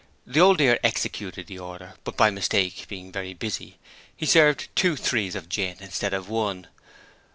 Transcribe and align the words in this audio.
The 0.25 0.39
Old 0.39 0.57
Dear 0.57 0.79
executed 0.83 1.45
the 1.45 1.59
order, 1.59 1.93
but 2.03 2.17
by 2.17 2.31
mistake, 2.31 2.87
being 2.89 3.11
very 3.11 3.35
busy, 3.35 3.77
he 4.17 4.25
served 4.25 4.67
two 4.75 4.95
'threes' 4.95 5.35
of 5.35 5.47
gin 5.47 5.77
instead 5.79 6.15
of 6.15 6.27
one. 6.27 6.65